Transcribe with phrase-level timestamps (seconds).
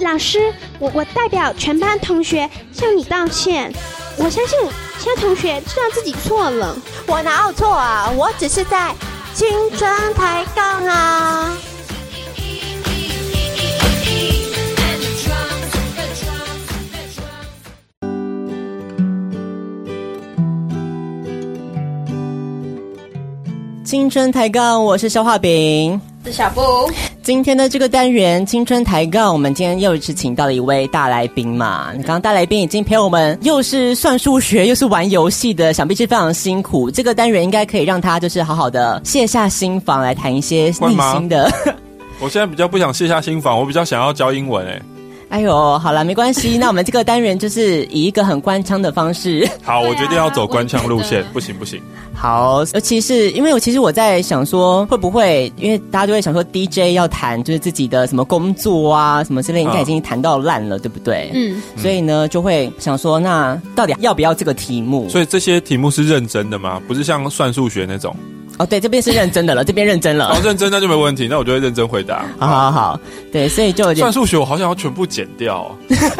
[0.00, 3.72] 老师，我我代表全班同学向你道歉。
[4.16, 4.58] 我相信
[4.98, 6.76] 其他同学知道自己错了。
[7.06, 8.10] 我哪有错啊？
[8.16, 8.94] 我只是在
[9.34, 11.56] 青春抬杠啊！
[23.84, 26.60] 青春抬杠，我是消化饼，是小布。
[27.28, 31.90] 今天的这个单元青春抬杠，我们今天又一次请到了一位大来宾嘛。
[31.94, 36.90] 你刚刚大来宾已经陪我们，又是算数学，又是玩游戏的，想必是非常辛苦。
[36.90, 41.52] 这个单元应该可以让他就是好好的卸下心防，来谈一些内心的。
[42.18, 44.80] 我现在比较不想卸下心防，我比较想要教英文诶。
[45.28, 46.56] 哎呦，好了，没关系。
[46.58, 49.46] 那我们这个单元就是以一个很官腔的方式。
[49.62, 51.22] 好，我决定要走官腔路线。
[51.32, 51.80] 不行不行。
[52.14, 61.30] 好，尤其是因为我其实我在想说，会不会因为大家都会想说 DJ 要谈就是自己的什么工作啊什么之类，应该已经谈到烂了，对不对？
[61.34, 61.62] 嗯。
[61.76, 65.08] 所以呢，就会想说，那到底要不要这个题目？
[65.08, 66.80] 所以这些题目是认真的吗？
[66.88, 68.16] 不是像算数学那种？
[68.58, 70.30] 哦，对，这边是认真的了，这边认真了。
[70.34, 72.24] 哦，认真那就没问题，那我就会认真回答。
[72.38, 73.00] 好好好，
[73.32, 75.70] 对，所以就算数学，我好想要全部剪掉，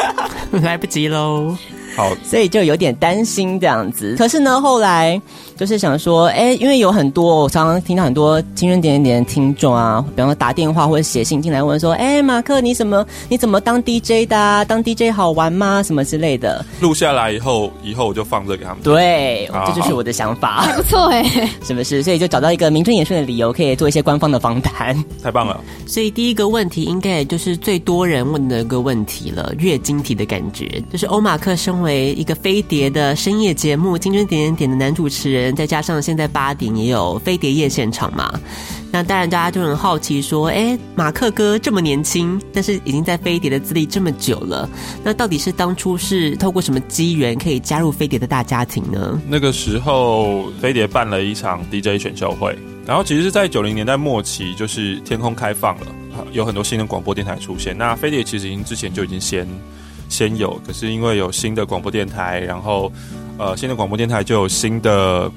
[0.62, 1.56] 来不及喽。
[1.96, 4.14] 好，所以就有点担心这样子。
[4.16, 5.20] 可是呢，后来
[5.58, 13.04] 就是想说，哎，因为有很多我常常听到很多青春点点点的听众啊，比方说打电话或者写信进来问说，哎，马克，你怎么？
[13.28, 14.64] 你怎么当 DJ 的啊？
[14.64, 15.82] 当 DJ 好玩吗？
[15.82, 16.64] 什么之类的。
[16.80, 18.78] 录下来以后，以后我就放这给他们。
[18.84, 20.60] 对，这就是我的想法。
[20.62, 21.22] 还不错哎，
[21.66, 22.04] 是不是？
[22.04, 24.96] 所以就找到一个名正言顺的理由，可以做一些官方的访谈。
[25.20, 25.60] 太棒了。
[25.86, 38.32] 所以第一个问题应该也就是最多人问的一个问题了，月经题的感觉，就是欧马克身为一个飞碟的深夜节目《青春点点点》的男主持人，再加上现在八点也有飞碟夜现场嘛，
[38.90, 44.68] 那当然大家就很好奇说，哎，马克哥这么年轻，但是已经在飞碟的资历这么久了，
[45.02, 49.20] 那到底是当初是透过什么机缘可以加入飞碟的大家庭呢？
[49.28, 55.86] 那个时候飞碟办了一场 DJ 选秀会，然后其实是在九零年代末期，就是天空开放了，
[56.32, 57.76] 有很多新的广播电台出现。
[57.76, 59.46] 那飞碟其实已经之前就已经先。
[60.10, 62.90] 先有，可是因为有新的广播电台，然后，
[63.38, 65.30] 呃，新的广播电台就有新的，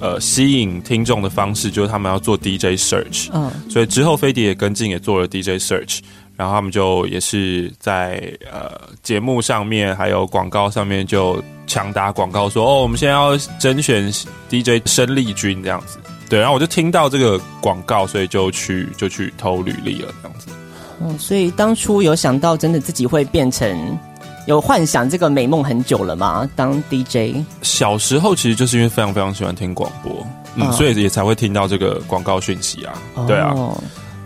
[0.00, 6.00] 呃，吸引听众的方式，就是他们要做 DJ search，嗯，所以之后飞碟也跟进，也做了 DJ search，
[6.36, 14.10] 然后他们就也是在呃节目上面还有广告上面就强打广告说，哦，我们现在要甄选
[14.48, 15.98] DJ 生力军这样子，
[16.30, 20.48] 对，然后我就听到这个广告，所以就去就去投履历了这样子。
[21.02, 23.98] 嗯，所以当初有想到真的自己会变成
[24.46, 26.48] 有幻想这个美梦很久了吗？
[26.54, 30.26] 当 DJ 小时候其实就是因为非常非常喜欢听广播，
[30.56, 32.94] 嗯，所以也才会听到这个广告讯息啊，
[33.26, 33.54] 对啊。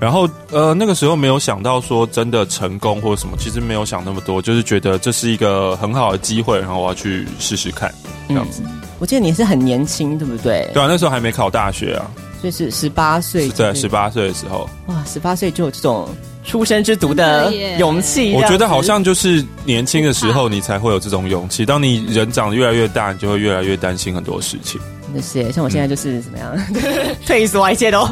[0.00, 7.92] 然后呃那个时候没有想到说真的成功或者什么，其实没有想那么多，就是觉得这是一个很好的机会，然后我要去试试看
[8.28, 8.62] 这样子。
[8.98, 10.68] 我记得你是很年轻，对不对？
[10.74, 12.10] 对啊，那时候还没考大学啊，
[12.40, 16.08] 所以是十八岁，对，十八岁的时候，哇，十八岁就有这种。
[16.48, 21.66] 出生之毒的勇气，我觉得好像就是年轻的时候，你才会有这种勇气。
[21.66, 24.80] 当你人长得越来越大，你就会越来越担心很多事情。
[25.12, 26.56] 那些像我现在就是怎么样，
[27.26, 28.08] 退缩，一切都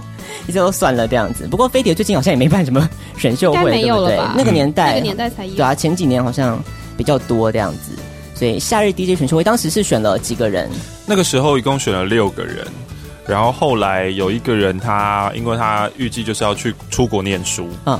[0.46, 1.48] 一切都算了这样子。
[1.50, 4.20] 不过飞碟最近好像也没办什么选秀会，对不对？
[4.36, 5.54] 那个年代，那个年代才有。
[5.54, 6.62] 对啊，前几年好像
[6.96, 7.92] 比较多这样子。
[8.34, 10.70] 所以夏日 DJ 选秀会当时是选了几个人？
[11.06, 12.66] 那个时候一共选了六个人，
[13.26, 17.98] 然后后来有一个人他因为他预计就是要去出国念书，嗯，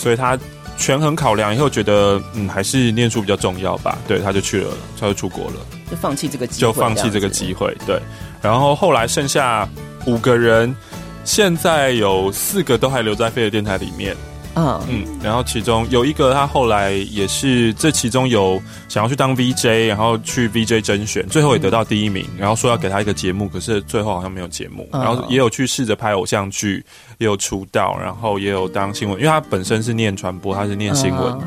[0.00, 0.38] 所以他
[0.78, 5.56] 权衡考量以后觉得嗯还是念书比较重要吧，对，他就去了，他就出国了，
[5.90, 8.00] 就放弃这个机会，就放弃这个机会，对。
[8.40, 9.68] 然后后来剩下
[10.06, 10.74] 五个人，
[11.22, 14.16] 现在有四个都还留在飞的电台里面。
[14.54, 26.84] 嗯嗯，然后其中有一个，他后来也是这其中有想要去当 VJ，然后去 VJ 甄选，最后也得到第一名，然后说要给他一个节目，可是最后好像没有节目，然后也有去试着拍偶像剧，
[27.18, 31.38] 也有出道，然后也有当新闻，因为他本身是念传播，他是念新闻，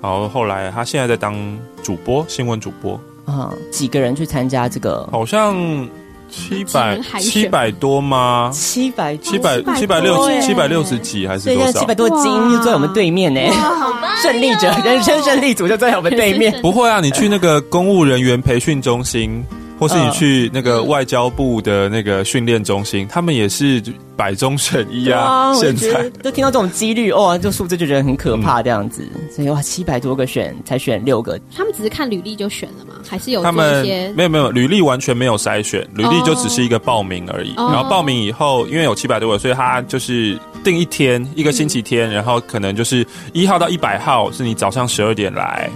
[0.00, 1.34] 然后后来他现在在当
[1.82, 3.00] 主播，新闻主播。
[3.26, 5.08] 嗯，几个人去参加这个？
[5.10, 5.56] 好像。
[6.28, 8.50] 七百七百多吗？
[8.52, 11.80] 七百七百七百六七百六十几还是多少？
[11.80, 13.40] 七百多斤就坐在我们对面呢。
[14.22, 16.60] 胜利者，人生胜利组就坐在我们对面。
[16.62, 19.44] 不会啊，你去那个公务人员培训中心。
[19.78, 23.82] 或是你去那个外交部的那个训练中心，他们也是
[24.16, 25.52] 百中选一啊。
[25.54, 29.06] 现在都听到这种几率，哦，这数字就觉得很可怕这样子。
[29.30, 32.94] 所以哇，七百多个选才选六个，他们只是看履历就选了吗？
[33.08, 37.54] 还是有他们没有没有履历完全没有筛选，履历就只是一个报名而已。
[37.56, 45.70] 然后报名以后，因为有七百多个，所以他就是定一天一个星期天，然后可能就是一号到一百号是你早上十二点来，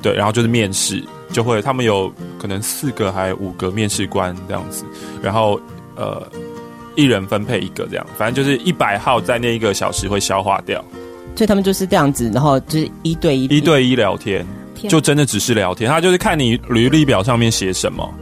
[0.00, 1.02] 对，然后就是面试。
[1.32, 4.84] 就会，他们有可能四个还五个面试官这样子，
[5.22, 5.58] 然后
[5.96, 6.22] 呃，
[6.94, 10.84] 一人分配一个这样，反正就是一百号在那一个小时会消化掉，
[11.34, 14.46] 所以他们就是这样子，然后就是一对一，一对一聊天，
[14.82, 18.12] 天就真的只是聊天，他就是看你履历表上面写什么，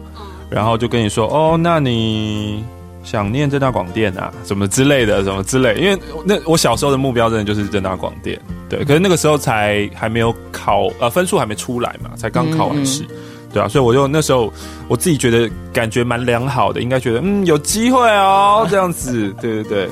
[0.49, 2.65] 然后就跟你说哦，那你。
[3.03, 5.75] 想念正大广电啊，什么之类的，什么之类。
[5.77, 8.85] 因为那我小时候的目标真的就是正大广电，对。
[8.85, 13.17] 可是那个时候才还没有考，呃，分数还没出来嘛，才刚考完试，嗯嗯
[13.55, 13.67] 对啊。
[13.67, 14.53] 所以我就那时候
[14.87, 19.87] 我自己觉得感觉蛮良好的，应该觉得嗯有机会哦，这样子， 对对对。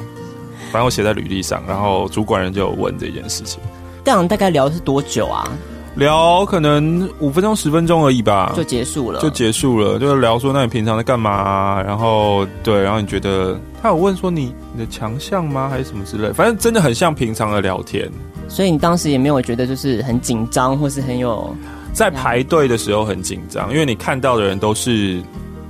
[0.71, 3.59] 反正我写在履历上，然后主管人就有问这件事情。
[4.05, 5.50] 这样大概聊的是多久啊？
[5.99, 11.83] 聊可能五分钟十分钟而已吧，就结束了，就结束了，就是聊说那你平常在干嘛啊？
[11.83, 15.69] 然后对，然后你觉得他有问说你你的强项吗？
[15.69, 16.33] 还是什么之类？
[16.33, 18.09] 反正真的很像平常的聊天。
[18.47, 21.53] 所以你当时也没有觉得就是很紧张，或是很有
[21.93, 25.21] 在排队的时候很紧张，因为你看到的人都是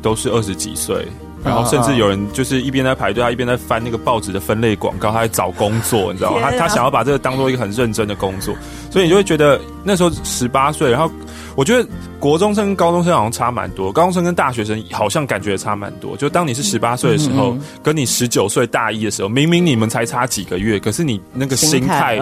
[0.02, 1.06] 都是二十几岁。
[1.44, 6.40] 然后甚至有人就是一边在排队，他一边在翻那个报纸的分类广告，他在找工作，你知道吗？
[6.42, 8.54] 他他想要把这个当做一个很认真的工作，
[8.90, 11.10] 所以你就会觉得那时候十八岁，然后
[11.58, 11.84] 我觉得。
[12.20, 16.16] 国中生跟高中生好像差蛮多，高中生跟大学生好像感觉差蛮多。
[16.16, 22.18] 就当你是十八岁的时候，嗯、跟你十九岁大一的时候，明明你们才差几个月，可是你那个心态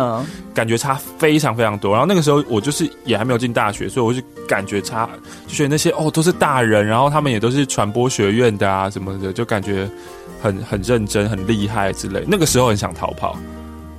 [0.53, 1.93] 感觉差非常非常多。
[1.93, 5.09] 然后那个时候我就是也还没有进大学，所以我就感觉差，
[5.47, 9.89] 就觉得那些哦都是大人，然后他们也都是传播学院的啊什么的，就感觉
[10.43, 12.23] 很很认真、很厉害之类。
[12.29, 13.35] 那个时候很想逃跑。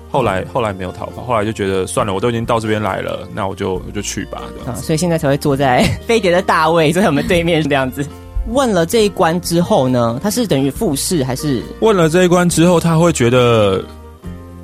[0.09, 4.41] 后来后来没有逃跑，后来就觉得算了，我都已经到这边来了，那我就我就去吧。
[4.65, 8.05] 啊，所以现在才会坐在 飞碟的大位，坐在我们对面这样子。
[8.47, 11.61] 问了这一关之后呢，他是等于复试还是？
[11.81, 13.83] 问了这一关之后，他会觉得，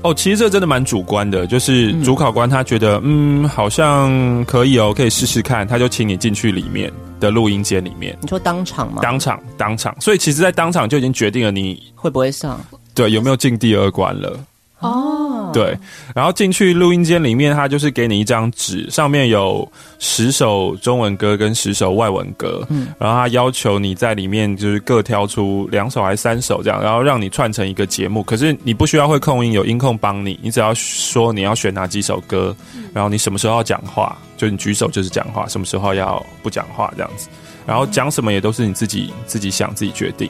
[0.04, 8.18] 哦，其实这真的蛮主观的，就是主考官他觉得，嗯，嗯，好像可以哦，可以试试看，他就请你进去里面的录音间里面。
[8.22, 9.02] 你说当场吗？
[9.02, 9.94] 当场，当场。
[10.00, 12.58] 所以其实，在当场就已经决定了你会不会上，
[12.96, 14.40] 对，有没有进第二关了。
[14.84, 15.78] 哦，对，
[16.14, 28.22] 然后进去录音间里面，他就是给你一张纸，上面有十首中文歌跟十首外文歌，嗯，然后他要求你在里面就是各挑出两首还是三首这样，然后让你串成一个节目。
[28.22, 32.56] 可是你不需要会控音，有音控帮你，你只要说你要选哪几首歌，
[32.94, 37.30] 然后你什么时候要讲话，就你举手就是讲话，什么时候要不讲话这样子，
[37.66, 40.30] 然后讲什么也都是你自己自己想自己决定。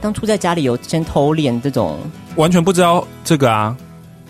[0.00, 1.98] 当初在家里有先偷练这种，
[2.36, 3.76] 完全不知道这个啊。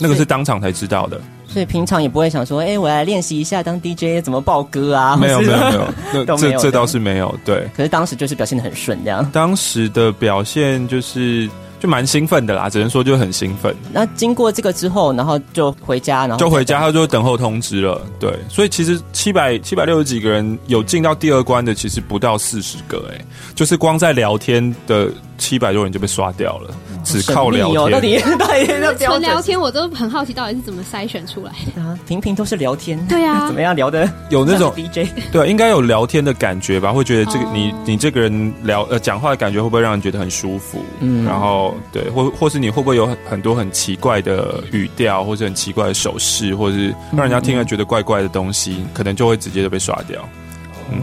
[0.00, 5.14] 那个是当场才知道的，所以平常也不会想说，哎、欸，我来练习一下当 DJ 怎么报歌啊？
[5.14, 7.32] 没有没有没有， 这这倒是没有。
[7.44, 9.30] 对，可是当时就是表现的很顺，这样。
[9.30, 13.76] 当时的表现就是就蛮兴奋的啦，只能说就很兴奋。
[13.92, 18.00] 那经过这个之后，然后就回家，然后就回家，他就等候通知了。
[18.18, 25.08] 对，所以其实七百七百六十几个人有进到第二关的，其实不到四十个、欸，哎，就是光在聊天的。
[25.40, 26.70] 七百多人就被刷掉了，
[27.02, 27.90] 只靠聊天。
[27.90, 31.82] 到底 到底纯聊天，我都很好奇，到底是怎么筛选出来的？
[31.82, 33.04] 啊，平平都是聊天。
[33.08, 34.08] 对啊， 怎么样聊的？
[34.28, 36.92] 有那种 DJ， 对，应该有聊天的感觉吧？
[36.92, 40.84] 会觉得这个你你这个人聊呃讲话的感觉会不会让人觉得很舒服？
[41.00, 50.20] 嗯，然后对，或或是你会不会有很很多很奇怪的语调，或者很奇怪的手势，或者是让人家听了觉得怪怪的东西，可能就会直接就被刷掉。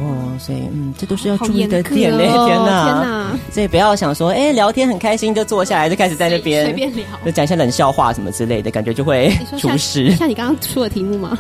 [0.02, 2.86] 哦，所以嗯，这都是要注意的点嘞，哦天哪！
[2.86, 3.40] 天哪！
[3.52, 7.06] 所以不要想说，哎，聊天很开心就坐下来就开始在那边随便聊。
[7.26, 10.12] 就讲一些冷笑话什么之类的，感觉就会出事。
[10.16, 11.38] 像你刚刚出的题目吗？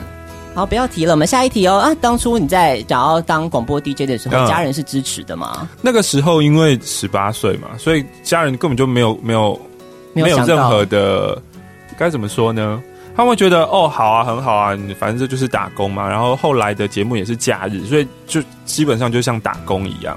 [0.55, 1.75] 好，不要提了，我们下一题哦。
[1.75, 5.69] 啊，当初你在想要当广播 DJ 的时候，嗯家人是支持的吗？
[5.81, 9.59] 那个时候因为十八岁嘛，所以家人根本就没有没有
[10.13, 11.39] 没有想到任何的
[11.95, 12.81] 该怎么说呢？
[13.17, 16.07] 他们会觉得哦，好啊，很好啊，你反正这就是打工嘛。
[16.07, 20.15] 然后后来的节目也是假日，所以就基本上就像打工一样。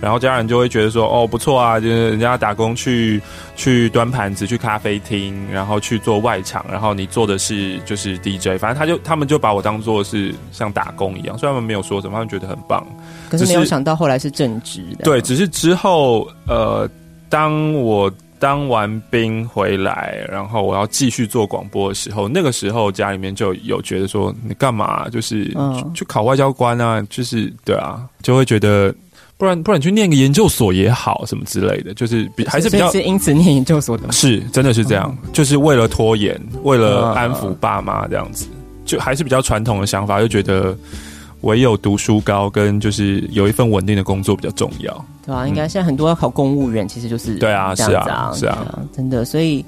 [0.00, 3.20] 然后家人就会觉得说哦，不错啊，就是人家打工去
[3.56, 12.86] 去端盘子、去咖啡厅，然后去做外场，然后你做的是就是 DJ，反正他就他们就把我当做是像打工一样，虽然他们没有说什么，他们觉得很棒。
[13.28, 15.04] 可是没有想到后来是正职的。
[15.04, 16.88] 对，只是之后呃，
[17.28, 25.74] 当我当完兵回来，然后我要继续做广播的时候，那个时候家里面就有觉得说你干嘛，就是、嗯。
[25.76, 28.94] 去去考外交官啊，就是对啊，就会觉得
[29.36, 34.12] 不然不然你去念个研究所也好，什么之类的，就是比还是比较是因此念研究所的吗。
[34.12, 38.46] 是真的是这样，就是为了拖延，为了安抚嗯爸妈这样子，
[38.84, 40.76] 就还是比较传统的想法，就觉得
[41.46, 45.04] 唯有读书高跟就是有一份稳定的工作比较重要。
[45.24, 49.64] 对啊，应该现在很多要考公务员，其实就是对啊是啊是啊对真的，所以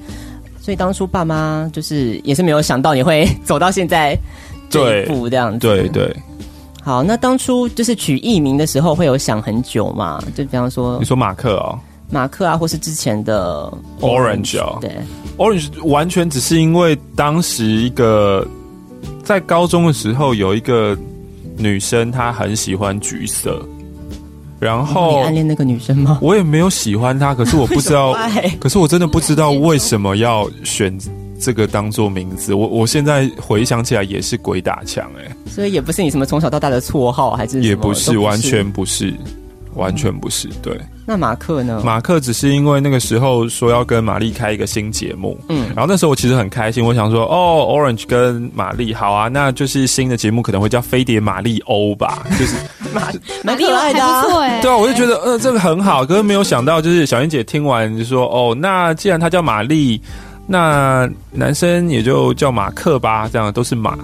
[0.61, 4.19] 所以当初爸妈就是也是没有想到你会走到现在
[4.69, 6.15] 这一步这样子，对对，
[6.83, 10.23] 好，那当初就是取艺名的时候，会有想很久嘛？
[10.35, 11.79] 就比方说你说马克哦？
[12.11, 13.71] 马克啊，或是之前的
[14.01, 14.79] Orange 哦。
[14.81, 14.91] 对
[15.37, 18.47] ，，Orange 完全只是因为当时一个
[19.23, 20.97] 在高中的时候有一个
[21.59, 23.61] 女生，她很喜欢橘色，
[24.59, 26.19] 然后你暗恋那个女生吗？
[26.23, 28.17] 我也没有喜欢她，可是我不知道
[28.59, 30.97] 可是我真的不知道为什么要选
[31.41, 32.55] 这个当做名字。
[32.55, 39.15] 我我现在回想起来也是鬼打墙哎，所以也不是你什么从小到大的绰号，还是也不是完全不是，
[39.79, 40.79] 完全不是对。
[41.07, 41.81] 那马克呢？
[41.83, 52.55] 马克只是因为那个时候说要跟玛丽开一个新节目，嗯，然后那时候我其实很开心，我想说，哦，Orange 跟玛丽好啊，那就是新的节目可能会叫飞碟玛丽欧吧，就是
[53.43, 54.61] 蛮可爱的、啊还不错哎。
[54.61, 59.99] 对啊，我就觉得呃这个很好，可是没有想到就是小燕姐听完就说，哦，那既然她叫玛丽，
[60.47, 63.97] 那男生也就叫马克吧，这样都是马。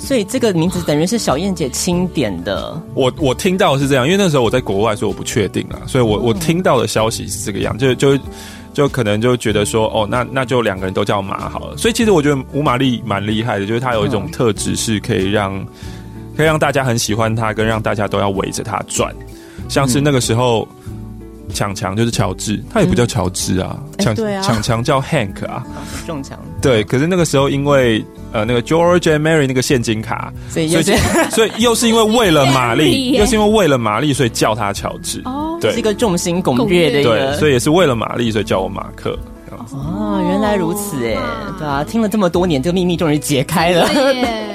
[0.00, 2.82] 所以这个名字等于是小燕姐钦点的。
[2.94, 8.18] 我我听到是这样，因为那时候我在国外，所以我不确定啊，所以我我听到的消息是这个样，就就
[8.72, 11.76] 就可能就觉得说，哦，那那就两个人都叫马好了。
[11.76, 15.64] 所以其实我觉得吴玛丽蛮厉害的，就是她有一种特质是可以让
[16.36, 19.14] 可以让大家很喜欢她，跟让大家都要围着她转。
[19.68, 20.66] 像是那个时候，
[21.52, 25.64] 强强就是乔治，他也不叫乔治啊，强哎对啊强强叫 Hank 啊，
[26.06, 26.82] 中奖，对。
[26.84, 35.20] 可是那个时候因为呃那个 George and Mary 那个现金卡，所以所以又是所以又是因为为了玛丽， 又是因为为了玛丽，所以叫他乔治。
[35.24, 37.36] 哦，对是一个众星拱月的一对，个。
[37.38, 39.18] 所以也是为了玛丽，所以叫我马克。
[39.72, 41.16] 哦，原来如此哎，
[41.58, 43.86] 对啊，听了这么多年，这个秘密终于解开了。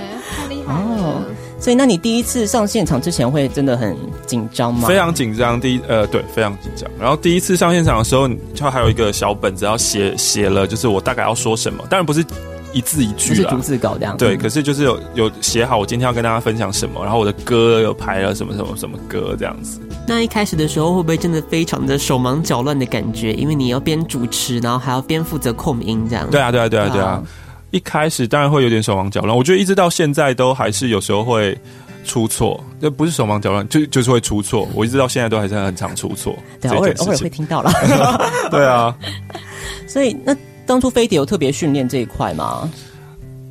[1.65, 4.87] 所以，那你第一次上现场之前会真的很紧张吗？
[4.87, 6.87] 非常紧张，第一呃对，非常紧张。
[6.99, 12.23] 然后第一次上现场的时候，就还有一个小本子要写写了，就是我大概要说什么，当然不是
[12.71, 14.15] 一字一句啦是逐字稿这样。
[14.15, 19.79] 对，可是就是有有写好我今天要跟大家分享什么，然后我的歌有排了什么什么什么歌这样子。
[20.07, 23.33] 那一开始的时候会不会真的非常的手忙脚乱的感觉？
[23.33, 26.29] 因为你要边主持，然后还要边负责控音这样。
[26.29, 27.23] 对啊，对啊，对啊，对啊。
[27.71, 31.57] 一开始当然会有点手忙脚乱，我觉得一直到现在都还是有时候会
[32.05, 34.67] 出错，这不是手忙脚乱，就就是会出错。
[34.73, 37.29] 我一直到现在都还是很常出错，偶尔偶尔会。
[37.29, 37.71] 听到啦。
[38.49, 38.95] 对啊，
[39.87, 42.71] 所以，那当初飞碟有特别训练这一块吗？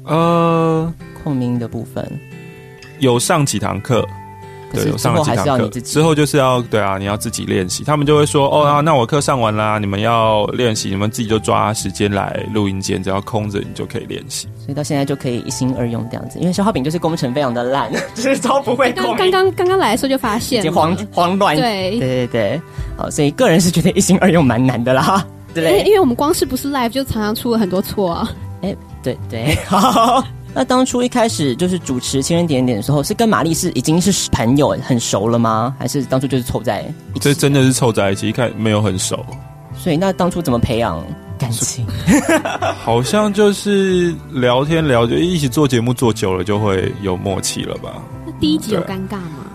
[0.05, 0.93] 呃，
[1.23, 2.07] 控音的部分，
[3.01, 4.07] 有上几堂课。
[4.75, 7.85] 对，可是有上了几之后还是要堂课，你自己之后就是要对啊，你要自己练习。
[7.85, 14.47] 他们就会说，哦啊，那我课上完啦，你们要练习，你们自己就抓时间来录音间，只要空着，你就可以练习。
[14.59, 16.39] 所以到现在就可以一心二用这样子。
[16.39, 21.57] 因为消化饼就是工程非常的烂，就是超不会刚刚刚刚刚来的时候就发现了已经慌慌乱。
[21.57, 22.63] 对对对对，
[22.97, 25.65] 好，所以个人是觉得一心二用蛮难的啦，对？
[25.65, 28.31] 因为因为我们光是不是 live 就常常出了很多错啊。
[28.63, 30.25] 哎，对对，好。
[30.55, 35.75] 那当初一开始就是主持《情人点点》的时候，是跟玛丽是已经是朋友很熟了吗？
[35.79, 36.85] 还是当初就是凑在一
[37.15, 37.21] 起？
[37.21, 39.25] 这真的是凑在一起，一看没有很熟，
[39.77, 41.05] 所以那当初怎么培养
[41.37, 41.85] 感情？
[42.85, 47.93] 好像就是聊天聊，就一起做节目做久了，就会有默契了吧。
[48.25, 49.51] 那第一集有尴尬吗？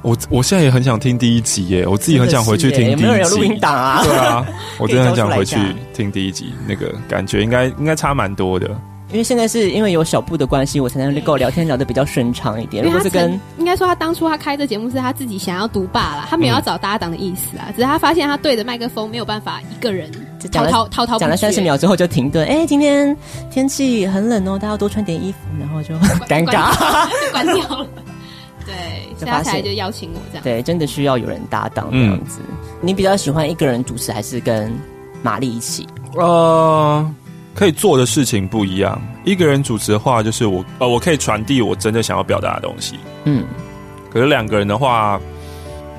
[0.00, 3.02] 我我现在也很想听第一集耶，我自己很想回去听第一集。
[3.02, 4.02] 有没有人有录音档啊？
[4.02, 4.46] 对啊，
[4.78, 5.56] 我真的很想回去
[5.92, 8.70] 听第一集，那个感觉应该应该差蛮多的。
[9.10, 12.84] 因为现在是因为有小布的关系，我才能够聊天聊得比较顺畅一点。
[12.84, 20.10] 如果是跟应该说他当初他开这节目是他自己想要独霸啦，他没有要找搭档的意思啊，嗯、只是他发现他对着麦克风没有办法一个人
[20.52, 22.46] 滔滔滔滔，讲了三十秒之后就停顿。
[22.46, 23.16] 哎，今天
[23.50, 25.94] 天气很冷哦，大家要多穿点衣服，然后就
[26.28, 26.76] 尴尬
[27.32, 27.86] 关，关掉了。
[28.66, 30.44] 对，下台就邀请我这样。
[30.44, 32.40] 对，真的需要有人搭档这样子。
[32.46, 34.70] 嗯、你比较喜欢一个人主持还是跟
[35.22, 35.86] 玛丽一起？
[36.14, 37.10] 呃。
[37.58, 39.02] 可以做的事情不一样。
[39.24, 42.96] 一个人主持的话，就是我呃，我可以传递我真的想要表达的东西。
[43.24, 43.44] 嗯，
[44.12, 45.20] 可是两个人的话，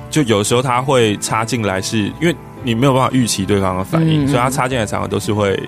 [0.10, 5.62] 就有时候他会插进来是，是因为你没有办法预期对方的反应，嗯、所以他插进来常常都是会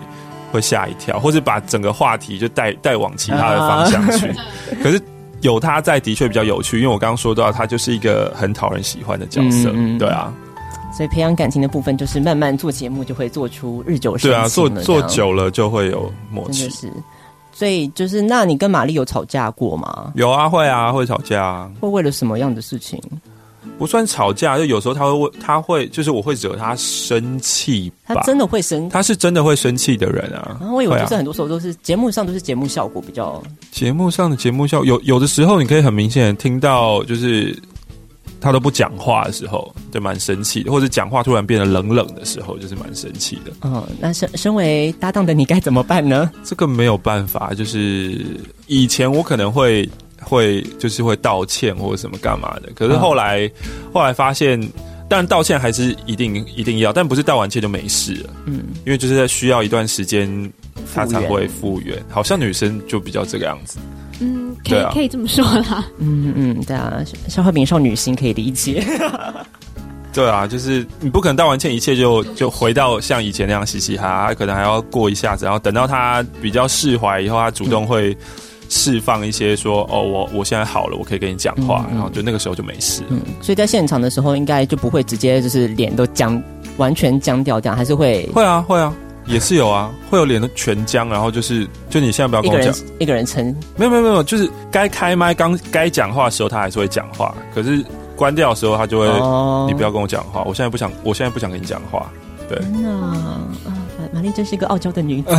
[0.49, 4.27] 会吓一跳，或是把整个话题就带带往其他的方向去。
[4.27, 4.35] 啊、
[4.81, 5.01] 可是
[5.41, 9.71] 有他在，的确比较有趣，因为我刚刚说到，他就是一个很讨人喜欢的角色。
[9.73, 10.33] 嗯、对啊。
[10.91, 14.31] 所以培养感情的部分，就是慢慢做节目就会做出日久生情。
[14.31, 16.69] 对啊，做做久了就会有默契。
[16.69, 16.91] 是，
[17.53, 20.11] 所以就是，那你跟玛丽有吵架过吗？
[20.15, 21.71] 有啊，会啊，会吵架啊。
[21.79, 23.01] 会为了什么样的事情？
[23.77, 27.91] 不算吵架，就有时候他会问，他会就是我会惹他生气。
[28.05, 30.57] 他真的会生，他是真的会生气的人啊。
[30.59, 33.41] 然后我以为就是很多时候都是节目上都是节目效果比较。
[33.71, 37.57] 节目上的节目效有有的时候你可以很明显听到就是。
[38.41, 43.51] 他都不讲话的时候，就蛮生气的；或者讲话突然变得冷冷的时候，就是蛮生气的。
[43.61, 46.31] 嗯，那身身为搭档的你该怎么办呢？
[46.43, 48.19] 这个没有办法，就是
[48.65, 49.87] 以前我可能会
[50.19, 54.59] 会就是会道歉或者什么干嘛的，可是后来、嗯、后来发现，
[55.07, 58.29] 当然道歉还是一定一定要，但不是道完歉就没事了。
[58.47, 60.51] 嗯，因为就是在需要一段时间，
[60.95, 62.03] 他才会复原。
[62.09, 63.77] 好像女生就比较这个样子。
[64.21, 65.85] 嗯，可以、啊、可以这么说啦。
[65.97, 68.85] 嗯嗯，对啊，消化饼少女心可以理解。
[70.13, 78.15] 对啊，就是你不可能道完歉，一切就就回到像以前那样嘻嘻哈哈，可能还要过一下子，然后等到他比较释怀以后，他主动会
[78.67, 81.85] 释放一些说：“嗯、哦，我我现在好了，我可以跟你讲话。
[81.89, 83.03] 嗯”然后就那个时候就没事。
[83.09, 86.41] 嗯，所以在现场的时候，应该就不会直接就是脸都僵，
[86.75, 88.93] 完全僵掉，这样还是会会啊会啊。
[89.31, 93.45] 也是有啊，会有脸都全僵，然后就是，就你现在不要跟我讲，一个人撑，
[93.77, 97.83] 没有没有没有，就是该开麦刚该讲话的时候，他还是会讲话，可是
[98.15, 102.11] 关掉的时候，他就会，哦、你不要跟我讲话，我现在不想，我现在不想跟你讲话，
[102.49, 102.59] 对。
[102.83, 103.41] 那啊，
[104.13, 105.33] 玛丽真是一个傲娇的女子，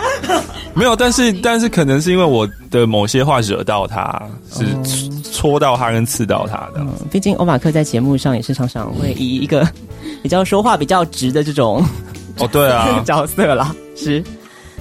[0.74, 4.66] 没有，但是但是可能是因为我的某些话惹到他，是
[5.32, 6.80] 戳到他跟刺到他的。
[6.80, 9.66] 嗯，毕竟欧马克在节目上也是常常会以一个
[10.22, 11.82] 比较说话比较直的这种。
[12.38, 14.22] 哦，对啊， 角色啦，是，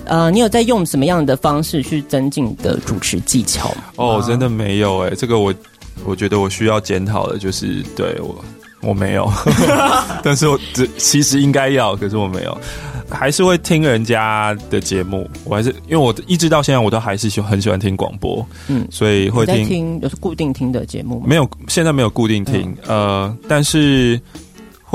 [0.05, 3.83] 呃，你有在用什么样的方式去增进你的主持技巧吗？
[3.97, 5.53] 哦，真的没有哎，这个我
[6.05, 8.43] 我觉得我需要检讨的，就是对我
[8.81, 9.31] 我没有，
[10.23, 12.57] 但是我这其实应该要，可是我没有，
[13.09, 21.25] 还是会听人家的节目，我还是因为我一直到现在我都还是喜很喜欢听广播，嗯，所以会听，听有是固定听的节目吗？
[21.27, 24.19] 没有，现在没有固定听，嗯、呃，但是。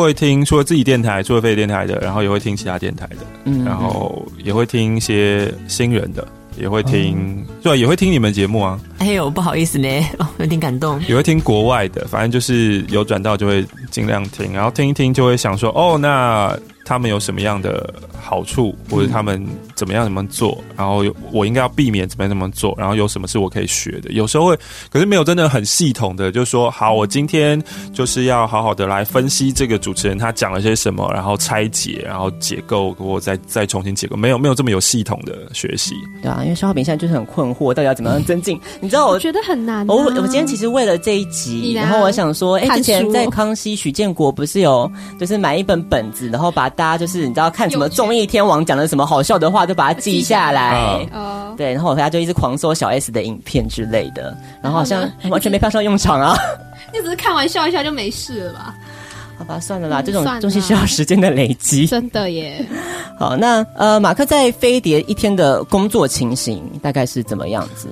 [0.02, 6.26] 会听除了自己电台，除了飞碟电台的，然后也会听其他电台的，嗯，然后也会听一些新人的，
[6.59, 8.78] 也会听，哦、对，也会听你们节目啊。
[8.98, 11.00] 哎呦，不好意思呢，哦， 有点感动。
[11.09, 16.56] 也会听国外的，反正就是有转到就会尽量听，然后听一听就会想说，哦，那。
[16.88, 19.44] 他们有什么样的好处，或者他们
[19.77, 24.11] 怎么样怎么做，然后我应该要避免怎么样怎么做，然后有什么是我可以学的？
[24.11, 24.59] 有时候会，
[24.91, 27.62] 可是没有真的很系统的，就是说，好，我今天
[27.93, 35.95] 就是要好好的来分析这个主持人他讲了些什么，然后拆解，然后解构，我再再重新解构，没有没有这么有系统的学习。
[36.23, 38.61] 对啊，因为消化饼现在就是很困惑，到底要怎么样增进？
[38.81, 39.93] 你知道我，觉得很难、啊。
[39.93, 47.51] 我我今天其实为了这一集，然后我想说，哎，之前在康熙许建国不是有就是买一本本子，然后把大家就是你知道。
[47.57, 51.07] 看什么综艺天王讲的什么好笑的话，就把它记下来。
[51.12, 56.37] 哦，对，然后我回家就一直狂搜小 S 的影片之类的，然后好像 完全没派上用场啊。
[56.94, 58.74] 你只是看玩笑一下就没事了吧？
[59.38, 61.87] 好吧，算了啦，这种东西需要时间的累积。
[61.87, 62.64] 真的耶。
[63.18, 67.88] 好，那呃，马克在飞碟一天的工作情形大概是怎么样子？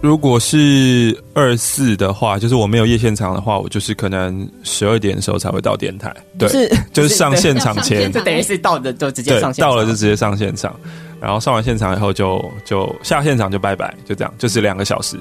[0.00, 6.14] 如果是二四的话，就是我没有夜现场的话，我就是可能十二点的时候才会到电台。
[6.38, 10.74] 对，是就是上现场前，就等于是到的就直接上现场，到了就直接上现场，
[11.20, 15.18] 然后上完现场以后就就下现场就拜拜，就这样，就是两个小时。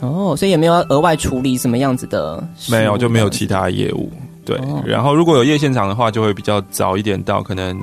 [0.00, 4.12] 哦，所以也没有额外处理什么样子的，没有就没有其他业务。
[4.44, 7.76] 对，哦、然后如果有夜现场的话，就会比较早一点到，可能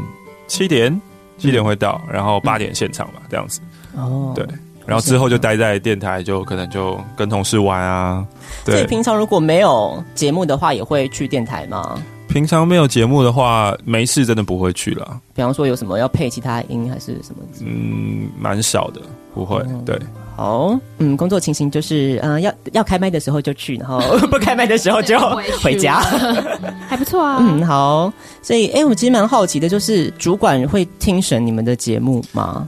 [0.47, 1.01] 七点
[1.37, 3.59] 七点会到，嗯、然后八点现场吧，这样子。
[3.95, 4.47] 哦，对。
[4.85, 8.25] 然后之后就待在电台，就可能就跟同事玩啊。
[8.63, 8.75] 对。
[8.75, 11.99] 所以平常如果没有节目的话，也会去电台吗？
[12.33, 15.21] 平常没有节目的话，没事真的不会去了。
[15.35, 17.43] 比方说有什么要配其他音还是什么？
[17.61, 18.99] 嗯，蛮少的，
[19.35, 19.61] 不会。
[19.67, 19.95] 嗯、对，
[20.35, 23.99] 好，嗯，工作情形就是，嗯、呃，要要开麦的时候就去，然后
[24.31, 25.15] 不开麦的时候就
[25.61, 25.99] 回家，
[26.89, 27.37] 还不错啊。
[27.39, 28.11] 嗯，好。
[28.41, 32.67] 所以，哎、欸，我其实蛮好奇的，就是主管会听审你们的节目吗？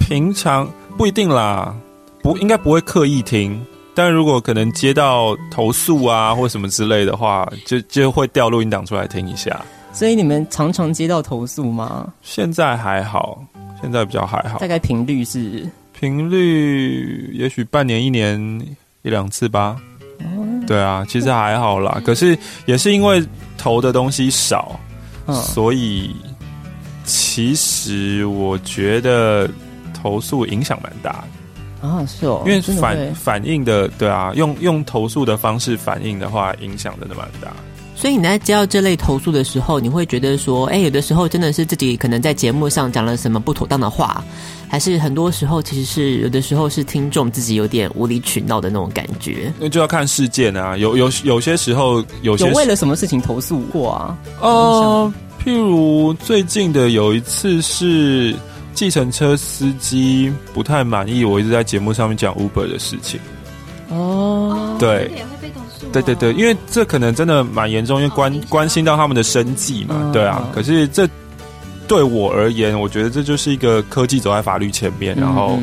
[0.00, 1.72] 平常不一定啦，
[2.24, 3.64] 不应该不会刻意听。
[3.96, 9.64] 但如果可能接到投诉啊或什么之类的话，就就会调录音档出来听一下。
[9.90, 12.12] 所以你们常常接到投诉吗？
[12.20, 13.42] 现在还好，
[13.80, 14.58] 现在比较还好。
[14.58, 15.66] 大概频率是？
[15.98, 18.38] 频率也许半年一年
[19.00, 19.80] 一两次吧。
[20.18, 21.98] 哦，对啊，其实还好啦。
[22.04, 24.78] 可是也是因为投的东西少，
[25.26, 26.14] 嗯，所以
[27.04, 29.48] 其实我觉得
[29.94, 31.28] 投诉影响蛮大的。
[31.86, 37.52] 啊，是哦，因为反反应的，对啊，用用投诉的方式反应的话，影响真的蛮大。
[37.94, 44.22] 所以你在接到这类投诉的时候，你会觉得说，哎、欸，有的时候真的是自己可能在节目上讲了什么不妥当的话，
[44.68, 49.50] 还是很多时候其实是有的时候是听众自己有点无理取闹的那种感觉。
[49.58, 54.18] 那就要看事件啊，有有有些时候有些有为了什么事情投诉过啊？
[54.42, 55.10] 呃，
[55.42, 58.34] 譬如最近的有一次是。
[58.76, 63.18] 计程车司机不太满意，我一直在节目上面讲 Uber 的事情。
[63.88, 65.10] 哦，对，
[65.92, 70.10] 对对对，因为这可能真的蛮严重，因为关关心到他们的生计嘛。
[70.12, 71.08] 对啊，可是这
[71.88, 75.58] 对我而言，我觉得这就是一个科技走在法律前面，然后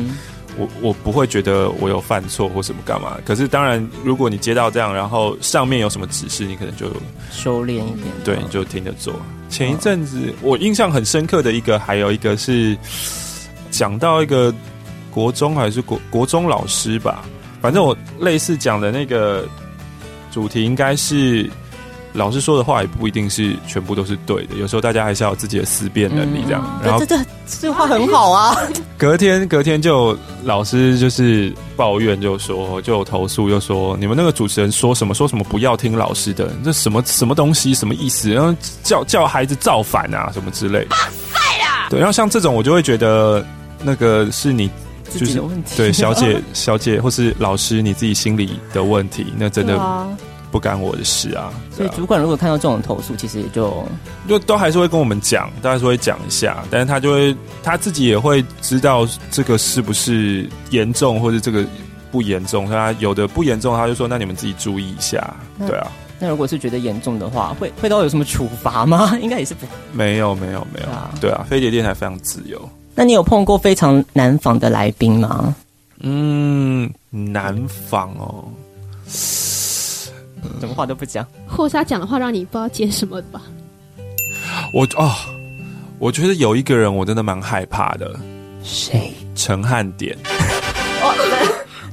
[0.58, 3.16] 我我不会觉得我有犯错或什么干嘛。
[3.24, 6.88] 可是当然，如果你接到这样，然后上面有什么指示，你可能就
[7.30, 9.14] 收敛一点，对，你就听着做。
[9.54, 12.76] 前一阵子我印象很深刻的一个，还有一个是
[13.70, 14.52] 讲到一个
[15.12, 17.24] 国中还是国国中老师吧，
[17.62, 19.46] 反正我类似讲的那个
[20.32, 21.48] 主题应该是。
[22.14, 26.62] 老师说的话也不一定是全部都是对的，有时候大家还是要有自己的思辨能力这样。
[26.80, 27.24] 嗯、然后这这
[27.60, 28.56] 这话很好啊。
[28.96, 38.30] 隔天隔天就老师就是抱怨，就说就投诉，就说你们那个主持人说什么说什么不要听老师的，这什么什么东西什么意思？
[38.30, 40.90] 然后叫叫孩子造反啊什么之类的。
[40.90, 40.96] 哇
[41.32, 41.88] 塞啦！
[41.90, 43.44] 对，然后像这种我就会觉得
[43.82, 44.70] 那个是你
[45.18, 45.42] 就是
[45.76, 49.76] 对小姐小姐或是老师你自己心里的问题，那真的。
[50.54, 51.52] 不干我的事啊！
[51.76, 53.84] 所以主管如果看到这种投诉，其实也就
[54.28, 61.66] 就都还是会跟我们讲，都还是会讲一下，但是他就会他自己也会知道这个是不是严重，或者这个
[62.12, 62.70] 不严重。
[62.70, 65.34] 他有的不严重，他就说那你们自己注意一下。
[65.66, 65.90] 对啊，
[66.20, 69.18] 那如果是觉得严重的话，会会到有什么处罚吗？
[69.20, 70.88] 应该也是不没有没有没有。
[71.20, 72.56] 对啊，飞碟电台非常自由。
[72.94, 75.52] 那你有碰过非常难访的来宾吗？
[75.98, 78.44] 嗯，难访哦。
[80.60, 83.42] 什么话都不讲，或是他讲的话让你不知道接什么的吧？
[84.72, 85.12] 我啊、哦，
[85.98, 88.14] 我觉得有一个人我真的蛮害怕的。
[88.62, 89.12] 谁？
[89.34, 90.16] 陈汉典。
[91.02, 91.12] 哦，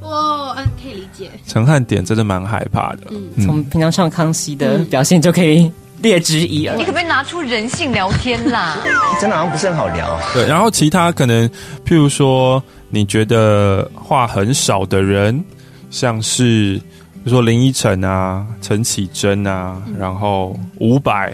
[0.00, 1.30] 我嗯可以理解。
[1.46, 3.08] 陈汉典真的蛮害怕的。
[3.10, 6.76] 嗯，从平常上康熙的表现就可以略知一二。
[6.76, 8.78] 你可不可以拿出人性聊天啦？
[9.20, 10.18] 真的好像不是很好聊。
[10.34, 11.48] 对，然后其他可能，
[11.84, 15.42] 譬如说，你觉得话很少的人，
[15.90, 16.80] 像是。
[17.24, 21.32] 比如说林依晨啊、陈绮贞啊，然后伍佰，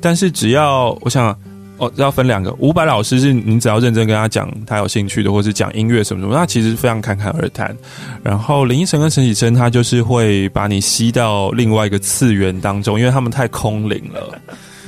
[0.00, 1.36] 但是只要我想
[1.78, 2.52] 哦，要分两个。
[2.60, 7.76] 伍佰老师是你只要认真跟他讲他有兴趣的，或是讲音乐什么什么，他其实非常侃侃而谈。
[8.22, 14.38] 然后林依晨跟陈绮贞，他就是会把你吸到另外一个次元当中，因为他们太空灵了。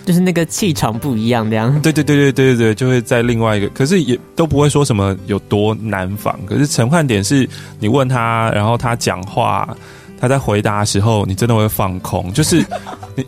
[0.07, 1.73] 就是那个气场不一样，这样。
[1.83, 6.39] 对对对对对对对，就会在另外一个，可是也都不会说什么有多难防。
[6.47, 7.49] 可是陈汉典是
[7.81, 9.77] 你问他，然后他讲话。
[10.25, 12.65] 他在回答的时候，你真的会放空，就是
[13.15, 13.27] 你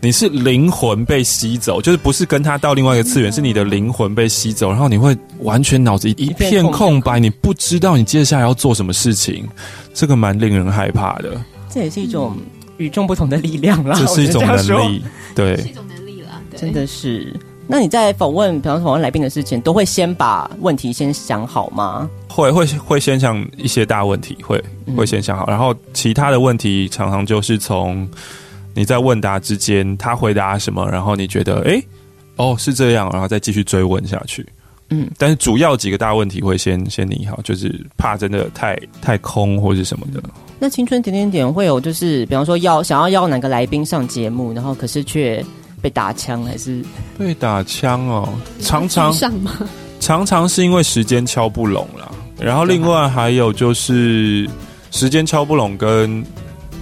[0.00, 9.48] 你是灵魂被吸走，就是不是跟他到另外一个次元，是你的灵魂被吸走，然后你会完全脑子一片空白，你不知道你接下来要做什么事情，
[9.92, 11.40] 这个蛮令人害怕的。
[11.68, 12.36] 这也是一种
[12.76, 15.02] 与众不同的力量啦，这是一种能力，
[15.34, 17.34] 对，是一种能力啦，真的是。
[17.70, 22.08] 那你在访问，比方说访问来宾的事情，都会先把问题先想好吗？
[22.26, 24.58] 会会会先想一些大问题，会
[24.96, 28.08] 会先想好，然后其他的问题常常就是从
[28.72, 31.78] 你在问答之间，他回答什么，然后你觉得哎，
[32.36, 34.46] 哦是这样，然后再继续追问下去。
[34.88, 40.22] 嗯，但是主要几个大问题会先先拟好，就是怕真的太太空或是什么的。
[40.58, 45.44] 那青春点点点会有就是，比方说要想要邀哪个来宾上节目，然后可是却。
[45.80, 46.84] 被打枪还是
[47.18, 48.28] 被打枪哦？
[48.60, 49.12] 常常
[50.00, 54.48] 常常是因为时间敲不拢啦，然后另外还有就是
[54.90, 56.24] 时间敲不拢跟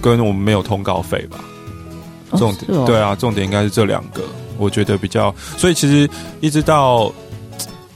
[0.01, 1.39] 跟我们没有通告费吧？
[2.37, 4.21] 重点、对啊，重点应该是这两个，
[4.57, 5.33] 我觉得比较。
[5.57, 6.09] 所以其实
[6.41, 7.11] 一直到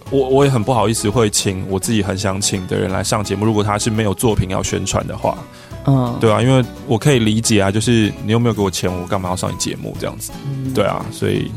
[0.09, 5.37] 我我也很不好意思会请我自己很想请的人来上节目，如果他是没有作品要宣传的话，
[5.85, 10.31] 嗯，对啊，因为我可以理解啊，就是你又没有给我钱，我干嘛要上你节目这样子？
[10.73, 11.51] 对啊，所以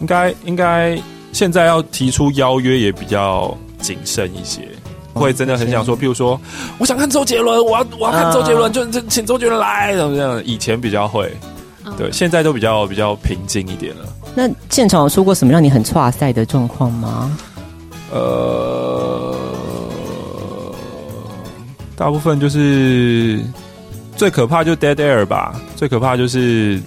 [0.00, 0.98] 应该应该
[1.32, 4.68] 现在要提出邀约也比较谨慎一些。
[5.14, 6.38] 会真的很想说，譬如说，
[6.76, 10.44] 我想看周杰伦，我要我要看周杰伦，就就请周杰伦来，怎么这样？
[10.44, 11.34] 以前比较会，
[11.96, 14.04] 对，现在都比较比较平静一点了。
[14.34, 17.34] 那现场有出过什么让你很挫赛的状况吗？
[18.12, 18.65] 呃，
[21.96, 23.40] 大部分就是
[24.16, 26.80] 最可怕就是 dead air 吧，最可怕就是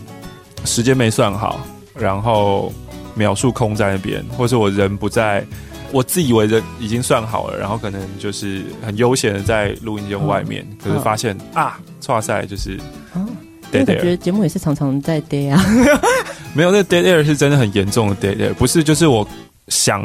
[0.65, 1.59] 时间没算好，
[1.95, 2.71] 然后
[3.15, 5.45] 秒数空在那边，或是我人不在。
[5.91, 12.77] 我自以为的已经算好了，然后可能就是很悠闲的在录音间外面，可是发现啊，错赛就是
[13.11, 13.25] 啊，
[13.73, 15.65] 我觉得节目也是常常在 dead 啊，
[16.53, 19.27] 没有，那 dead air 是真的很严重的 dead air，不是就是我
[19.69, 19.99] 想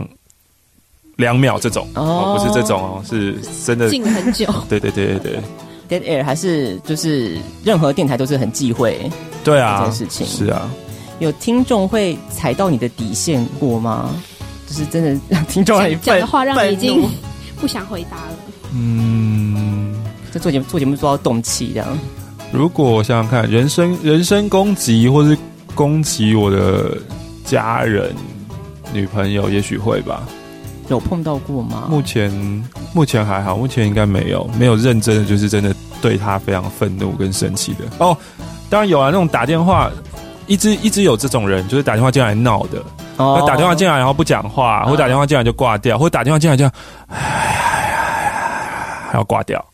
[1.17, 4.47] 两秒这种哦，不是这种哦，是真的静了很久。
[4.69, 5.41] 对对对对
[5.89, 8.99] 对，dead air 还是就是任何电台都是很忌讳
[9.45, 10.71] 对啊这件事情，是啊，
[11.21, 14.11] 有听众会踩到你的底线过吗？
[14.67, 17.07] 就是真的让听众来讲的话，让你已经
[17.61, 18.33] 不想回答了。
[18.73, 19.95] 嗯，
[20.33, 21.99] 在做节目做节目做到动气这样。
[22.51, 25.37] 如果我想想看，人身人身攻击，或是
[25.75, 26.97] 攻击我的
[27.45, 28.13] 家人、
[28.93, 30.27] 女朋友，也许会吧。
[30.89, 31.87] 有碰到过吗？
[31.89, 32.31] 目前
[32.93, 37.85] 目前还好，目前应该没有，没有认真的，就是真的对他非常愤怒跟生气的。
[37.99, 38.17] 哦，
[38.69, 39.91] 当然有啊，那种打电话，
[40.47, 42.83] 一直一直有这种人，就是打电话进来闹的。
[43.17, 46.67] 哦，打电话进来然后不讲话，哦、或打电话进来就挂掉，或打电话进来就，
[47.09, 47.51] 哎
[49.11, 49.65] 还要挂掉，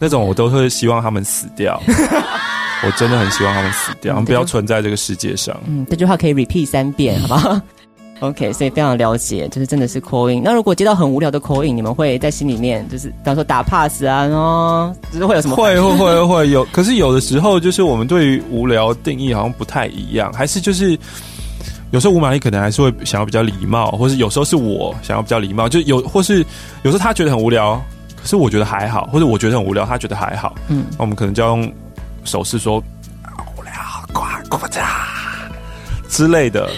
[0.00, 1.80] 那种我都会希望他们死掉。
[1.86, 5.56] 我真的很希望他们死掉，不要存在这个世界上。
[5.64, 7.60] 嗯，这句话可以 repeat 三遍，好不好
[8.20, 10.42] ？OK，所以非常了解，就是真的是 call in。
[10.42, 15.56] 那如果接到很无聊的 call in，你们会在心里面就是，比方说打 pass 啊，然后就是会有什么？
[15.56, 20.98] 会会 会会有，可是有的时候就是我们对于无聊定义好像不太一样，还是就是。
[21.90, 26.44] 有时候吴玛丽可能还是会想要比较礼貌，或是有时候是我想要比较礼貌，就有或是
[26.82, 27.80] 有时候他觉得很无聊，
[28.20, 30.56] 可是我觉得还好，或者我觉得很无聊，他觉得还好。
[30.66, 31.72] 嗯，那我们可能就要用
[32.24, 32.82] 手势说
[33.56, 33.72] 无聊，
[34.12, 34.88] 挂挂家
[36.08, 36.68] 之类的。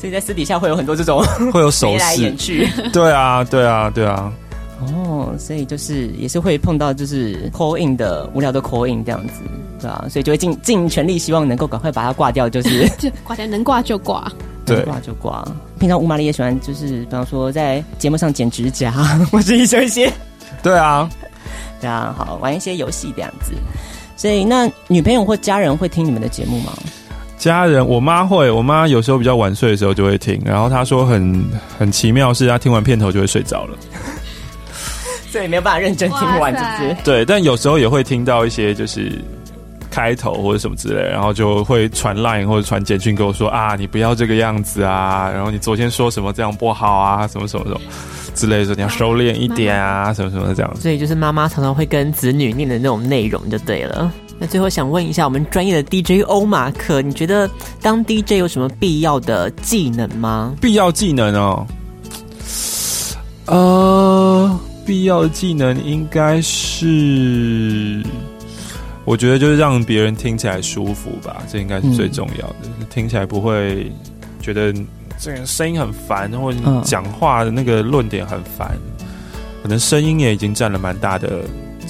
[0.00, 2.66] 所以在私底下会有很多这种会有手势，来眼去。
[2.90, 4.32] 对啊，对啊，对啊。
[4.80, 9.42] 哦，所以就是也是会碰到就是 call in 的无聊的 call in 这样子，
[9.78, 14.32] 对啊，所以就会尽尽全力希望能够赶快把它挂掉，就是 就挂掉，能挂就挂，
[14.64, 15.46] 能挂就挂。
[15.78, 18.90] 平常吴玛丽也喜欢就是，比方说在节目上剪指甲
[19.30, 20.10] 或者一些一些，
[20.62, 21.06] 对啊，
[21.78, 23.52] 对啊，好玩一些游戏这样子。
[24.16, 26.72] 所以那女朋友或家人会听你们的节目吗？
[27.40, 31.42] 家人，我妈会，我妈有时候比较晚睡的时候就会听，然后她说很
[31.78, 33.78] 很奇妙，是她听完片头就会睡着了。
[35.32, 36.96] 所以没有办法认真听完，是不是？
[37.02, 39.10] 对，但有时候也会听到一些就是
[39.90, 47.80] 开头或者什么之类，然后就会传 line 或者传简讯跟我说啊，你不要这个样子啊，然后你昨天说什么这样不好啊，什么什么什么
[48.34, 50.76] 之类的，说你要收敛一点啊，什么什么这样。
[50.76, 54.12] 所以就是妈妈常常会跟子女念的那种内容就对了。
[54.40, 57.48] 那最后想问一下，我们专业的 DJ 欧马克，你觉得
[57.80, 60.56] 当 DJ 有什么必要的技能吗？
[60.60, 61.66] 必要技能哦，
[63.46, 64.60] 呃。
[64.86, 68.02] 必要的技能应该是，
[69.04, 72.56] 我觉得就是让别人听起来舒服吧，这应该是最重要的。
[72.64, 73.92] 嗯、听起来不会
[74.40, 74.74] 觉得
[75.16, 78.76] 这个声音很烦，或者讲话的那个论点很烦。
[78.98, 79.06] 嗯、
[79.62, 81.44] 可能声音也已经占了蛮大的，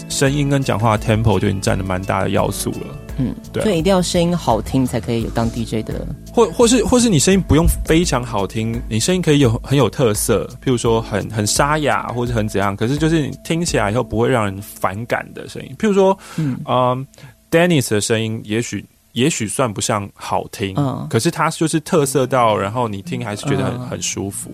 [0.09, 2.87] 声音跟讲话 tempo 就已经占了蛮大的要素了。
[3.18, 17.07] 嗯，对，所以一定要声音好听才可以有当 DJ 的，或或是或是你声音不用非常好听，你声音可以有很有特色，譬如说很很沙哑或者很怎样，可是就是你听起来以后不会让人反感的声音，譬如说，嗯、呃、
[17.50, 24.50] Dennis 的声音也许也许算不上好听，嗯，可是他就是特色到，然后你听还是觉得很、嗯、很舒服，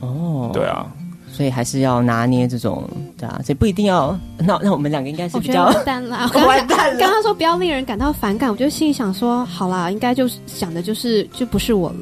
[0.00, 0.86] 哦，对啊。
[1.34, 4.16] 所以还是要拿捏这种，对啊，所以不一定要。
[4.38, 6.30] 那那我们两个应该是比较完蛋了。
[6.46, 7.00] 完蛋了。
[7.00, 11.96] 刚刚说不要令人感到反感，我就心里想说，好啦，应该就是想的就是就不是我了。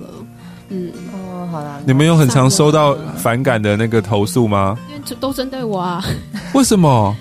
[0.68, 1.80] 嗯，哦，好啦。
[1.86, 4.78] 你们有很常收到反感的那个投诉吗？
[4.90, 6.04] 因为都针对我啊。
[6.52, 7.16] 为什么？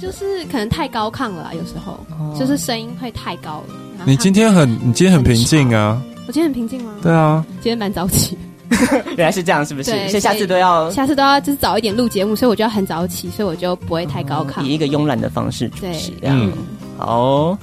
[0.00, 4.04] 就是可能太高亢了，有时候、哦、就是声音会太高了。
[4.06, 6.02] 你今天很，你今天很平静啊。
[6.26, 6.92] 我今天很平静吗？
[7.02, 8.36] 对啊，今天蛮早起。
[9.16, 9.90] 原来是这样，是不是？
[10.08, 16.10] 所以下次都要，下次都要就是早一点录节目，所以我就要很早起，所以我就不会太高亢，以一个慵懒的方式主持。
[16.10, 16.38] 对，这样。
[16.40, 16.52] 嗯，
[16.96, 17.58] 好，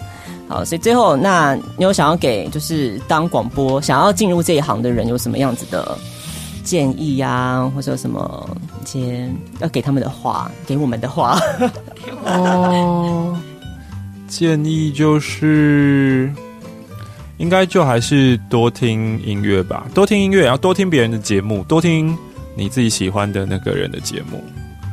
[0.48, 5.98] 好，所以最后，那你有想要给就是当广播想要进入这一行的人有什么样子的
[6.64, 8.50] 建议呀、啊，或者有什么
[8.84, 11.40] 一些要给他们的话， 给我们的话？
[12.26, 13.38] 哦，
[14.28, 16.32] 建议就是。
[17.41, 22.15] 应该就还是多听音乐吧，多听音乐，然后多听别人的节目，多听
[22.56, 24.43] 你自己喜欢的那个人的节目，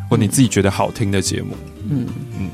[0.09, 1.55] 或你自己觉得好听的节目。
[1.91, 2.07] 嗯
[2.39, 2.49] 嗯，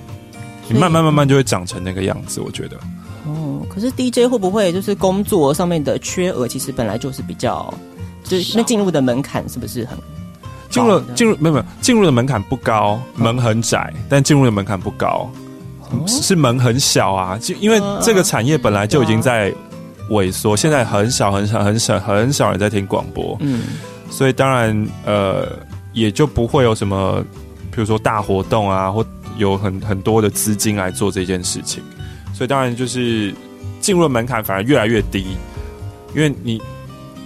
[0.69, 2.77] 你慢慢慢慢就会长成那个样子，我觉得。
[3.25, 7.73] 哦，可是 DJ 会不会就是工作上面的缺额，其实本来就是比较，
[8.25, 9.97] 就是那进入的门槛是不是很？
[10.71, 15.31] 进入进入没有没有进入的门槛不高，门很窄，但进入的门槛不高，
[16.09, 19.55] 是门很小啊，就因为这个产业本来就已经在。
[20.11, 23.63] 萎缩，现在很少很少很少很少人在听广播，嗯，
[24.11, 25.49] 所以当然呃
[25.93, 27.25] 也就不会有什么，
[27.71, 29.05] 比如说大活动啊，或
[29.39, 31.83] 有很很多的资金来做这件事情，
[32.35, 33.35] 所以当然就是
[33.81, 35.25] 进入的门槛反而越来越低，
[36.15, 36.61] 因为你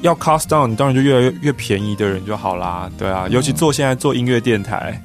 [0.02, 5.02] 要 cost down，你当然就越来越越便宜的人就好啦，对啊，尤其做现在做音乐电台，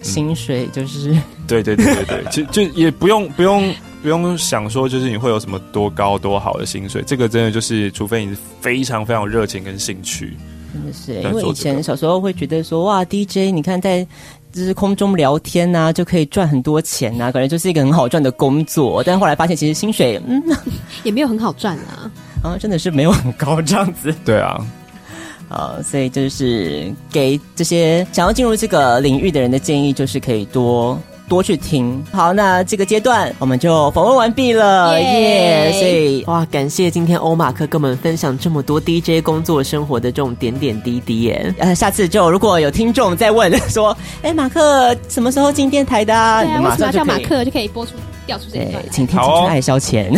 [0.00, 1.16] 嗯，薪水就是。
[1.48, 3.74] 对对对对对，就就也不用不用。
[4.02, 10.36] 不用想说，就是你会有什么多高多好的薪水，这个真的就是，除非你是非常非常热情跟兴趣。
[10.72, 14.06] 真的是，因为以前小时候会觉得说，哇，DJ，你看在
[14.52, 19.02] 就是空中聊天呐、啊，就可以赚很多钱呐、啊，感觉就是一个很好赚的工作。
[19.02, 20.42] 但后来发现，其实薪水嗯
[21.04, 22.10] 也没有很好赚啊，
[22.44, 24.14] 啊，真的是没有很高这样子。
[24.24, 24.64] 对啊，
[25.48, 31.00] 啊，所以就是给这些想要进入这个领域的人的建议，就是可以多。
[31.28, 32.02] 多去听。
[32.10, 35.76] 好，那这个阶段我们就访问完毕了，耶、yeah!
[35.76, 35.78] yeah！
[35.78, 41.54] 所以哇，感谢今天欧马克跟我们分享这么多 DJ 工作生活的这种点点滴滴耶。
[41.58, 46.42] 呃，下次就如果有听众再问说，哎，马克什么时候进电台的、啊？
[46.42, 47.92] 对啊，为什么要叫马克就可以播出
[48.26, 48.82] 调出这一段？
[48.90, 50.08] 请听青春爱消遣，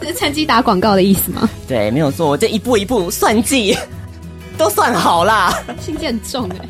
[0.00, 1.48] 这 是趁机打广告的意思吗？
[1.68, 3.76] 对，没有错，我这一步一步算计
[4.58, 6.68] 都算好啦，心机很重哎。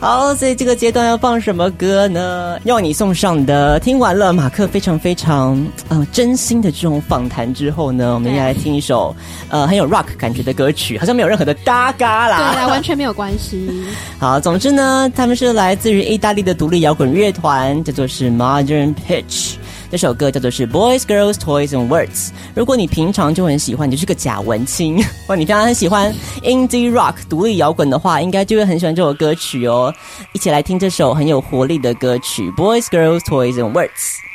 [0.00, 2.56] 好，所以这个阶段要放什么歌呢？
[2.62, 3.80] 要你送上的。
[3.80, 5.56] 听完了马克非常非常
[5.88, 9.14] 嗯、呃、真心的这种访谈之后呢，我们要来听一首
[9.48, 13.68] 呃很有 rock 感觉的歌曲，好像没有任何的搭嘎啦，对啦，完全没有关系。
[14.20, 19.54] 好，总之呢，他们是来自于意大利的独立摇滚乐团，叫做是 Modern Pitch。
[19.90, 22.28] 这首歌叫做是 Boys, Girls, Toys and Words。
[22.54, 29.92] 如果你平常就很喜欢，你就是个假文青， 或你平常很喜欢 Indie Rock 独立摇滚的话，应该就会很喜欢这首歌曲哦。
[30.34, 34.27] 一起来听这首很有活力的歌曲 Boys, Girls, Toys and Words。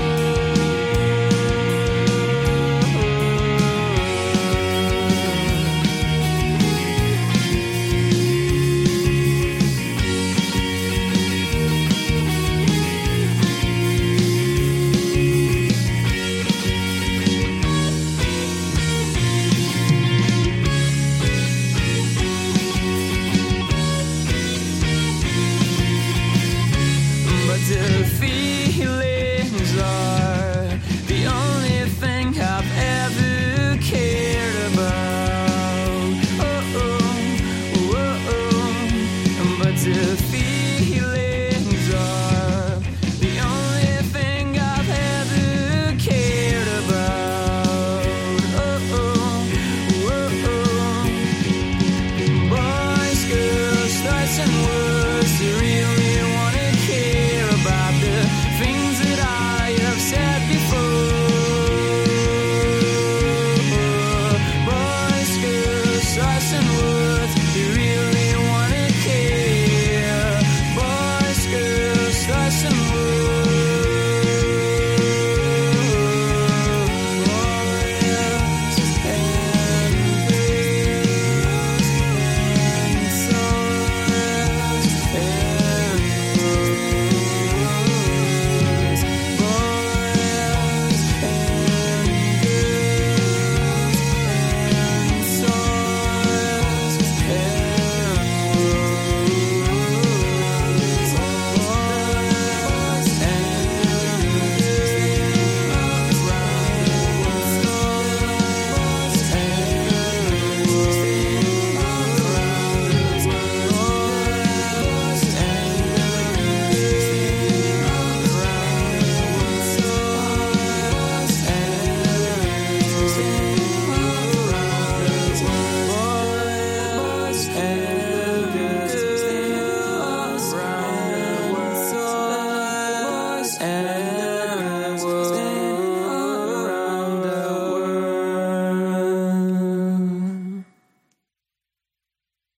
[0.00, 0.43] world.